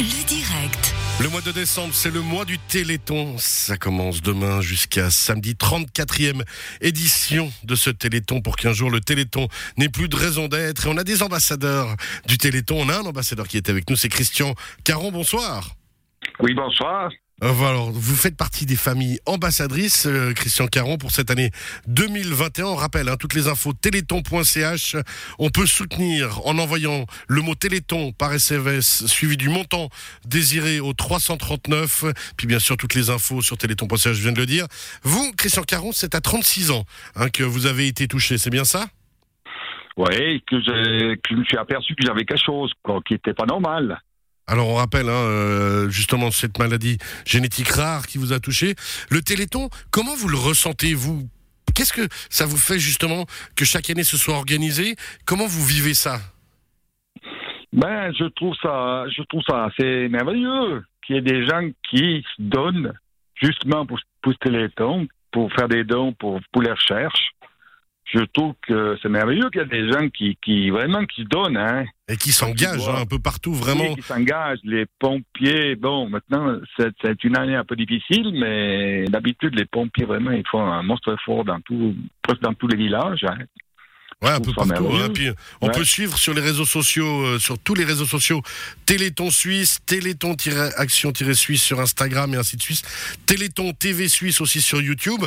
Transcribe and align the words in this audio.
Le 0.00 0.26
direct. 0.26 0.94
Le 1.20 1.28
mois 1.28 1.42
de 1.42 1.52
décembre, 1.52 1.92
c'est 1.92 2.10
le 2.10 2.22
mois 2.22 2.46
du 2.46 2.58
Téléthon. 2.58 3.36
Ça 3.36 3.76
commence 3.76 4.22
demain 4.22 4.62
jusqu'à 4.62 5.10
samedi, 5.10 5.52
34e 5.52 6.42
édition 6.80 7.52
de 7.64 7.74
ce 7.74 7.90
Téléthon 7.90 8.40
pour 8.40 8.56
qu'un 8.56 8.72
jour 8.72 8.90
le 8.90 9.02
Téléthon 9.02 9.48
n'ait 9.76 9.90
plus 9.90 10.08
de 10.08 10.16
raison 10.16 10.48
d'être. 10.48 10.86
Et 10.86 10.88
on 10.88 10.96
a 10.96 11.04
des 11.04 11.22
ambassadeurs 11.22 11.96
du 12.26 12.38
Téléthon. 12.38 12.76
On 12.80 12.88
a 12.88 12.96
un 12.96 13.04
ambassadeur 13.04 13.46
qui 13.46 13.58
est 13.58 13.68
avec 13.68 13.90
nous, 13.90 13.96
c'est 13.96 14.08
Christian 14.08 14.54
Caron. 14.84 15.12
Bonsoir. 15.12 15.72
Oui, 16.38 16.54
bonsoir. 16.54 17.10
Euh, 17.42 17.64
alors, 17.64 17.90
vous 17.90 18.16
faites 18.16 18.36
partie 18.36 18.66
des 18.66 18.76
familles 18.76 19.18
ambassadrices, 19.24 20.06
euh, 20.06 20.32
Christian 20.34 20.66
Caron, 20.66 20.98
pour 20.98 21.10
cette 21.10 21.30
année 21.30 21.50
2021. 21.86 22.66
On 22.66 22.74
rappelle, 22.74 23.08
hein, 23.08 23.16
toutes 23.18 23.34
les 23.34 23.48
infos 23.48 23.72
téléthon.ch. 23.72 24.96
On 25.38 25.48
peut 25.48 25.66
soutenir 25.66 26.46
en 26.46 26.58
envoyant 26.58 27.06
le 27.28 27.40
mot 27.40 27.54
téléthon 27.54 28.12
par 28.12 28.32
SMS, 28.34 29.06
suivi 29.06 29.36
du 29.36 29.48
montant 29.48 29.88
désiré 30.26 30.80
au 30.80 30.92
339. 30.92 32.04
Puis 32.36 32.46
bien 32.46 32.58
sûr, 32.58 32.76
toutes 32.76 32.94
les 32.94 33.08
infos 33.08 33.40
sur 33.40 33.56
téléthon.ch, 33.56 34.14
je 34.14 34.22
viens 34.22 34.32
de 34.32 34.40
le 34.40 34.46
dire. 34.46 34.66
Vous, 35.02 35.32
Christian 35.36 35.62
Caron, 35.62 35.92
c'est 35.92 36.14
à 36.14 36.20
36 36.20 36.70
ans 36.70 36.84
hein, 37.16 37.30
que 37.30 37.42
vous 37.42 37.66
avez 37.66 37.86
été 37.86 38.06
touché, 38.06 38.36
c'est 38.36 38.50
bien 38.50 38.64
ça? 38.64 38.86
Oui, 39.96 40.42
que, 40.46 40.56
que 41.16 41.30
je 41.30 41.36
me 41.36 41.44
suis 41.44 41.56
aperçu 41.56 41.94
que 41.94 42.04
j'avais 42.06 42.24
quelque 42.24 42.42
chose 42.44 42.72
qui 43.06 43.14
n'était 43.14 43.34
pas 43.34 43.46
normal. 43.46 44.00
Alors 44.50 44.68
on 44.68 44.74
rappelle 44.74 45.08
hein, 45.08 45.12
euh, 45.12 45.88
justement 45.90 46.32
cette 46.32 46.58
maladie 46.58 46.98
génétique 47.24 47.68
rare 47.68 48.08
qui 48.08 48.18
vous 48.18 48.32
a 48.32 48.40
touché. 48.40 48.74
Le 49.08 49.22
Téléthon, 49.22 49.68
comment 49.92 50.16
vous 50.16 50.28
le 50.28 50.36
ressentez 50.36 50.92
vous? 50.92 51.28
Qu'est-ce 51.72 51.92
que 51.92 52.08
ça 52.28 52.46
vous 52.46 52.56
fait 52.56 52.80
justement 52.80 53.26
que 53.54 53.64
chaque 53.64 53.88
année 53.90 54.02
ce 54.02 54.16
soit 54.16 54.34
organisé? 54.34 54.96
Comment 55.24 55.46
vous 55.46 55.64
vivez 55.64 55.94
ça? 55.94 56.18
Ben, 57.72 58.12
je 58.18 58.24
trouve 58.24 58.56
ça, 58.60 59.04
je 59.16 59.22
trouve 59.28 59.42
ça 59.48 59.66
assez 59.66 60.08
merveilleux 60.08 60.82
qu'il 61.06 61.14
y 61.14 61.18
ait 61.20 61.22
des 61.22 61.46
gens 61.46 61.68
qui 61.88 62.24
se 62.36 62.42
donnent 62.42 62.92
justement 63.40 63.86
pour, 63.86 64.00
ce 64.24 64.30
téléthon, 64.40 65.06
pour 65.30 65.52
faire 65.52 65.68
des 65.68 65.84
dons 65.84 66.12
pour, 66.12 66.40
pour 66.50 66.62
les 66.62 66.72
recherches. 66.72 67.30
Je 68.12 68.20
trouve 68.24 68.54
que 68.66 68.98
c'est 69.00 69.08
merveilleux 69.08 69.48
qu'il 69.50 69.60
y 69.60 69.64
ait 69.64 69.68
des 69.68 69.92
gens 69.92 70.08
qui, 70.08 70.36
qui 70.42 70.70
vraiment 70.70 71.04
qui 71.04 71.22
se 71.22 71.28
donnent, 71.28 71.56
hein. 71.56 71.84
Et 72.08 72.16
qui 72.16 72.32
s'engagent 72.32 72.88
hein, 72.88 73.02
un 73.02 73.06
peu 73.06 73.20
partout, 73.20 73.54
vraiment. 73.54 73.84
Oui, 73.84 73.94
qui 73.94 74.02
s'engagent. 74.02 74.58
Les 74.64 74.84
pompiers, 74.98 75.76
bon, 75.76 76.08
maintenant, 76.08 76.56
c'est 76.76 76.90
c'est 77.02 77.22
une 77.22 77.36
année 77.36 77.54
un 77.54 77.64
peu 77.64 77.76
difficile, 77.76 78.32
mais 78.32 79.04
d'habitude, 79.04 79.54
les 79.54 79.64
pompiers, 79.64 80.06
vraiment, 80.06 80.32
ils 80.32 80.46
font 80.50 80.60
un 80.60 80.82
monstre 80.82 81.14
fort 81.24 81.44
dans 81.44 81.60
tout, 81.60 81.94
presque 82.22 82.42
dans 82.42 82.54
tous 82.54 82.66
les 82.66 82.76
villages. 82.76 83.24
hein. 83.24 83.38
Ouais, 84.22 84.28
un 84.32 84.40
peu 84.40 84.52
partout. 84.52 84.86
hein. 84.92 85.08
Puis, 85.14 85.30
on 85.62 85.68
Ouais. 85.68 85.72
peut 85.72 85.84
suivre 85.84 86.18
sur 86.18 86.34
les 86.34 86.42
réseaux 86.42 86.66
sociaux, 86.66 87.22
euh, 87.24 87.38
sur 87.38 87.58
tous 87.58 87.74
les 87.74 87.84
réseaux 87.84 88.04
sociaux, 88.04 88.42
Téléthon 88.84 89.30
Suisse, 89.30 89.78
Téléthon-Action-Suisse 89.86 91.62
sur 91.62 91.80
Instagram 91.80 92.34
et 92.34 92.36
ainsi 92.36 92.58
de 92.58 92.62
suite, 92.62 92.82
Téléthon 93.24 93.72
TV 93.72 94.08
Suisse 94.08 94.42
aussi 94.42 94.60
sur 94.60 94.82
YouTube. 94.82 95.24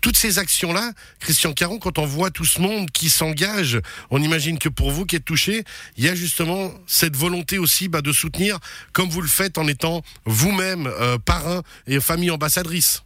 Toutes 0.00 0.16
ces 0.16 0.38
actions-là, 0.38 0.92
Christian 1.18 1.52
Caron, 1.54 1.78
quand 1.78 1.98
on 1.98 2.06
voit 2.06 2.30
tout 2.30 2.44
ce 2.44 2.60
monde 2.60 2.88
qui 2.92 3.10
s'engage, 3.10 3.80
on 4.10 4.22
imagine 4.22 4.58
que 4.58 4.68
pour 4.68 4.92
vous 4.92 5.06
qui 5.06 5.16
êtes 5.16 5.24
touché, 5.24 5.64
il 5.96 6.04
y 6.04 6.08
a 6.08 6.14
justement 6.14 6.72
cette 6.86 7.16
volonté 7.16 7.58
aussi 7.58 7.88
bah, 7.88 8.00
de 8.00 8.12
soutenir, 8.12 8.58
comme 8.92 9.08
vous 9.08 9.22
le 9.22 9.28
faites 9.28 9.58
en 9.58 9.66
étant 9.66 10.02
vous-même 10.24 10.86
euh, 10.86 11.18
parrain 11.18 11.62
et 11.88 11.98
famille 11.98 12.30
ambassadrice. 12.30 13.02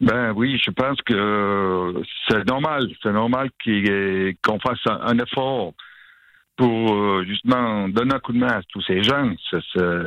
Ben 0.00 0.32
oui, 0.32 0.60
je 0.62 0.70
pense 0.70 0.98
que 1.02 1.14
euh, 1.14 2.02
c'est 2.28 2.46
normal, 2.46 2.86
c'est 3.02 3.12
normal 3.12 3.48
qu'on 4.44 4.58
fasse 4.60 4.80
un, 4.86 5.18
effort 5.18 5.72
pour 6.56 6.94
euh, 6.94 7.24
justement 7.26 7.88
donner 7.88 8.14
un 8.14 8.18
coup 8.18 8.32
de 8.32 8.38
main 8.38 8.58
à 8.58 8.62
tous 8.68 8.82
ces 8.82 9.02
gens. 9.02 9.32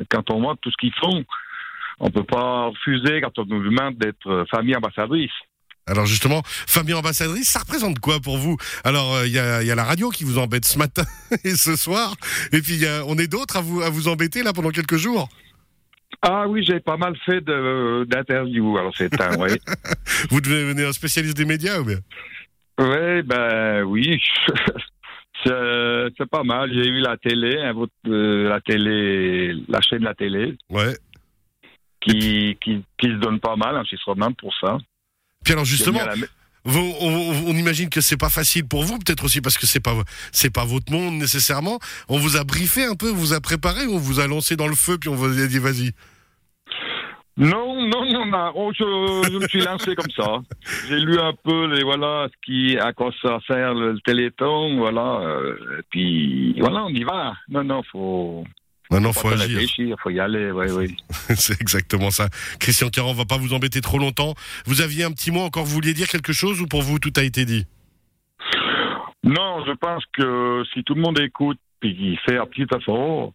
Quand 0.10 0.30
on 0.30 0.42
voit 0.42 0.56
tout 0.62 0.70
ce 0.70 0.78
qu'ils 0.78 0.94
font, 0.94 1.26
on 2.00 2.12
peut 2.12 2.24
pas 2.24 2.68
refuser 2.68 3.22
quand 3.22 3.40
on 3.40 3.46
nous 3.46 3.64
demande 3.64 3.98
d'être 3.98 4.28
euh, 4.28 4.46
famille 4.52 4.76
ambassadrice. 4.76 5.32
Alors 5.88 6.06
justement, 6.06 6.44
famille 6.46 6.94
ambassadrice, 6.94 7.50
ça 7.50 7.62
représente 7.62 7.98
quoi 7.98 8.20
pour 8.20 8.38
vous? 8.38 8.58
Alors 8.84 9.26
il 9.26 9.32
y, 9.32 9.40
a, 9.40 9.76
la 9.76 9.84
radio 9.84 10.12
qui 10.12 10.24
vous 10.24 10.38
embête 10.38 10.66
ce 10.66 10.78
matin 10.78 11.02
et 11.44 11.56
ce 11.56 11.76
soir, 11.76 12.14
et 12.52 12.62
puis 12.62 12.84
on 13.08 13.18
est 13.18 13.28
d'autres 13.28 13.58
à 13.58 13.62
vous, 13.62 13.82
à 13.82 13.90
vous 13.90 14.08
embêter 14.08 14.44
là 14.44 14.54
pendant 14.54 14.70
quelques 14.70 14.98
jours? 14.98 15.30
Ah 16.22 16.48
oui, 16.48 16.64
j'ai 16.64 16.80
pas 16.82 16.98
mal 16.98 17.16
fait 17.26 17.42
d'interviews 17.42 18.78
alors 18.78 18.94
c'est 18.96 19.10
temps, 19.10 19.30
oui. 19.40 19.52
Vous 20.30 20.42
devenez 20.42 20.84
un 20.86 20.92
spécialiste 20.92 21.38
des 21.38 21.46
médias 21.46 21.80
ou 21.80 21.86
bien? 21.86 22.00
Oui, 22.80 23.22
ben 23.24 23.84
oui. 23.84 24.22
c'est 25.46 26.30
pas 26.30 26.44
mal. 26.44 26.70
J'ai 26.74 26.92
vu 26.92 27.00
la 27.00 27.18
télé, 27.18 27.60
hein, 27.62 27.74
votre, 27.74 27.94
euh, 28.08 28.50
la 28.50 28.60
télé, 28.62 29.54
la 29.68 29.82
chaîne 29.82 30.00
de 30.00 30.06
la 30.06 30.14
télé, 30.14 30.58
Ouais. 30.70 30.96
qui, 32.02 32.58
qui, 32.62 32.84
qui 32.98 33.08
se 33.08 33.16
donne 33.16 33.40
pas 33.40 33.56
mal, 33.56 33.76
enregistrement 33.78 34.32
pour 34.34 34.54
ça. 34.60 34.78
Puis 35.44 35.54
alors 35.54 35.66
justement, 35.66 36.00
la- 36.06 36.16
on, 36.66 37.54
imagine 37.56 37.90
que 37.90 38.02
c'est 38.02 38.18
pas 38.18 38.30
facile 38.30 38.68
pour 38.68 38.84
vous, 38.84 38.98
peut-être 39.00 39.24
aussi 39.24 39.42
parce 39.42 39.58
que 39.58 39.66
c'est 39.66 39.80
pas 39.80 39.96
c'est 40.32 40.54
pas 40.54 40.66
votre 40.66 40.92
monde 40.92 41.16
nécessairement. 41.16 41.80
On 42.08 42.18
vous 42.18 42.38
a 42.38 42.44
briefé 42.44 42.86
un 42.86 42.96
peu, 42.96 43.10
vous 43.10 43.34
a 43.34 43.42
préparé, 43.42 43.88
on 43.88 43.98
vous 43.98 44.20
a 44.20 44.28
lancé 44.28 44.56
dans 44.56 44.68
le 44.68 44.76
feu, 44.76 44.98
puis 44.98 45.10
on 45.10 45.16
vous 45.16 45.26
a 45.26 45.48
dit 45.48 45.60
vas-y. 45.60 45.92
Non, 47.38 47.88
non, 47.88 48.06
non, 48.06 48.26
non. 48.26 48.72
Je, 48.74 49.30
je 49.32 49.38
me 49.38 49.48
suis 49.48 49.62
lancé 49.62 49.96
comme 49.96 50.12
ça. 50.12 50.40
J'ai 50.90 51.00
lu 51.00 51.18
un 51.18 51.34
peu 51.42 51.74
les 51.74 51.84
voilà 51.84 52.28
qui 52.46 52.78
à 52.78 52.92
quoi 52.92 53.12
ça 53.22 53.40
sert 53.48 53.74
le, 53.74 53.94
le 53.94 54.02
téléthon, 54.02 54.76
voilà. 54.78 55.22
euh, 55.22 55.80
et 55.80 55.84
puis 55.90 56.60
voilà, 56.60 56.84
on 56.84 56.90
y 56.90 57.04
va. 57.06 57.36
Non, 57.48 57.64
non, 57.64 57.82
faut 57.90 58.44
Maintenant, 58.90 59.14
faut 59.14 59.28
faut 59.28 59.34
agir. 59.34 59.60
réfléchir, 59.60 59.96
faut 60.02 60.10
y 60.10 60.20
aller, 60.20 60.52
oui, 60.52 60.66
oui. 60.72 60.98
c'est 61.36 61.62
exactement 61.62 62.10
ça. 62.10 62.28
Christian 62.60 62.90
Caron, 62.90 63.12
on 63.12 63.14
va 63.14 63.26
pas 63.26 63.38
vous 63.38 63.54
embêter 63.54 63.82
trop 63.82 64.00
longtemps. 64.00 64.34
Vous 64.66 64.82
aviez 64.82 65.04
un 65.04 65.12
petit 65.12 65.32
mot 65.32 65.42
encore, 65.42 65.64
vous 65.66 65.76
vouliez 65.76 65.94
dire 65.94 66.08
quelque 66.08 66.34
chose 66.34 66.60
ou 66.62 66.66
pour 66.66 66.82
vous 66.82 66.98
tout 66.98 67.14
a 67.16 67.24
été 67.24 67.46
dit? 67.46 67.66
Non, 69.24 69.64
je 69.66 69.74
pense 69.74 70.04
que 70.14 70.64
si 70.74 70.84
tout 70.84 70.96
le 70.96 71.02
monde 71.02 71.20
écoute 71.20 71.60
puis 71.80 71.96
qu'il 71.96 72.18
fait 72.20 72.38
un 72.38 72.46
petit 72.46 72.66
effort, 72.76 73.32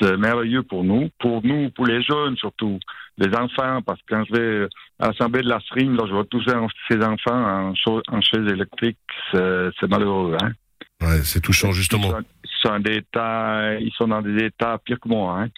c'est 0.00 0.16
merveilleux 0.16 0.62
pour 0.62 0.84
nous, 0.84 1.10
pour 1.18 1.44
nous, 1.44 1.70
pour 1.70 1.86
les 1.86 2.02
jeunes 2.02 2.36
surtout, 2.36 2.78
les 3.18 3.34
enfants, 3.36 3.82
parce 3.82 4.00
que 4.02 4.14
quand 4.14 4.24
je 4.28 4.32
vais 4.34 4.68
à 4.98 5.08
l'assemblée 5.08 5.42
de 5.42 5.48
la 5.48 5.60
string, 5.60 5.96
là, 5.96 6.04
je 6.06 6.12
vois 6.12 6.24
tous 6.24 6.42
ces 6.88 6.96
enfants 6.98 7.72
en, 7.74 7.74
en 8.08 8.20
chaise 8.20 8.46
électrique, 8.46 8.98
c'est 9.32 9.70
c'est 9.78 9.90
malheureux, 9.90 10.36
hein. 10.40 10.52
Ouais, 11.00 11.22
c'est 11.24 11.40
touchant 11.40 11.72
justement. 11.72 12.18
ils 12.18 12.50
sont 12.62 12.78
des 12.80 12.96
états, 12.98 13.74
ils 13.78 13.92
sont 13.92 14.08
dans 14.08 14.22
des 14.22 14.44
états 14.44 14.78
pires 14.78 15.00
que 15.00 15.08
moi, 15.08 15.40
hein. 15.40 15.48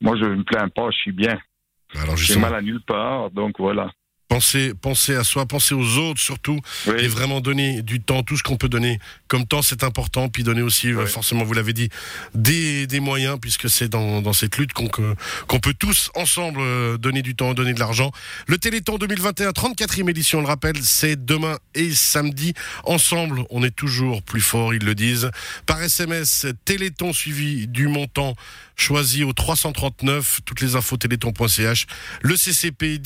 Moi, 0.00 0.16
je 0.16 0.24
ne 0.24 0.36
me 0.36 0.44
plains 0.44 0.68
pas, 0.68 0.90
je 0.90 0.96
suis 0.96 1.12
bien. 1.12 1.38
Alors 1.94 2.16
J'ai 2.16 2.38
mal 2.38 2.54
à 2.54 2.62
nulle 2.62 2.80
part, 2.80 3.30
donc 3.30 3.56
voilà. 3.58 3.90
Pensez, 4.30 4.72
pensez 4.80 5.16
à 5.16 5.24
soi, 5.24 5.44
pensez 5.44 5.74
aux 5.74 5.98
autres 5.98 6.20
surtout, 6.20 6.60
et 6.86 6.90
Oui, 6.90 7.06
vraiment 7.08 7.40
donner 7.40 7.82
du 7.82 8.00
temps, 8.00 8.22
tout 8.22 8.36
ce 8.36 8.42
qu'on 8.42 8.56
peut 8.56 8.68
donner. 8.68 9.00
Comme 9.26 9.44
temps, 9.44 9.60
c'est 9.60 9.82
important, 9.84 10.28
puis 10.28 10.44
donner 10.44 10.62
aussi, 10.62 10.92
euh, 10.92 11.04
forcément, 11.06 11.44
vous 11.44 11.52
l'avez 11.52 11.72
dit, 11.72 11.90
des, 12.34 12.86
des 12.86 13.00
moyens, 13.00 13.38
puisque 13.40 13.68
c'est 13.68 13.88
dans, 13.88 14.22
dans 14.22 14.32
cette 14.32 14.56
lutte 14.56 14.72
qu'on 14.72 14.88
peut 15.60 15.74
tous 15.74 16.10
ensemble 16.14 16.60
euh, 16.60 16.96
donner 16.96 17.22
du 17.22 17.34
temps, 17.34 17.52
donner 17.54 17.74
de 17.74 17.80
l'argent. 17.80 18.12
Le 18.46 18.56
Téléthon 18.56 18.98
2021, 18.98 19.50
34e 19.50 20.08
édition, 20.08 20.38
on 20.38 20.42
le 20.42 20.48
rappelle, 20.48 20.76
c'est 20.80 21.22
demain 21.24 21.58
et 21.74 21.90
samedi. 21.92 22.54
Ensemble, 22.84 23.42
on 23.50 23.64
est 23.64 23.74
toujours 23.74 24.22
plus 24.22 24.40
fort, 24.40 24.72
ils 24.72 24.84
le 24.84 24.94
disent. 24.94 25.30
Par 25.66 25.82
SMS, 25.82 26.46
Téléthon 26.64 27.12
suivi 27.12 27.66
du 27.66 27.88
montant 27.88 28.36
choisi 28.80 29.24
au 29.24 29.32
339, 29.32 30.40
toutes 30.44 30.60
les 30.62 30.74
infos 30.74 30.96
téléthon.ch, 30.96 31.86
le 32.22 32.34
CCP 32.34 32.98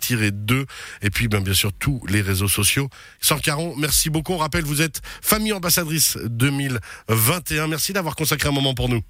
10-16-2, 0.00 0.64
et 1.02 1.10
puis 1.10 1.28
ben, 1.28 1.40
bien 1.40 1.54
sûr 1.54 1.72
tous 1.72 2.00
les 2.08 2.20
réseaux 2.20 2.48
sociaux. 2.48 2.88
Sans 3.20 3.38
Caron, 3.38 3.74
merci 3.76 4.10
beaucoup. 4.10 4.32
On 4.32 4.38
rappelle, 4.38 4.64
vous 4.64 4.82
êtes 4.82 5.00
famille 5.22 5.52
ambassadrice 5.52 6.18
2021. 6.24 7.68
Merci 7.68 7.92
d'avoir 7.92 8.16
consacré 8.16 8.48
un 8.48 8.52
moment 8.52 8.74
pour 8.74 8.88
nous. 8.88 9.00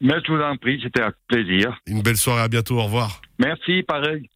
mais 0.00 0.14
je 0.26 0.32
vous 0.32 0.40
en 0.40 0.56
prie, 0.56 0.80
c'était 0.82 1.02
un 1.02 1.12
plaisir. 1.28 1.78
Une 1.86 2.02
belle 2.02 2.16
soirée, 2.16 2.42
à 2.42 2.48
bientôt, 2.48 2.78
au 2.78 2.84
revoir. 2.84 3.22
Merci, 3.38 3.82
pareil. 3.82 4.28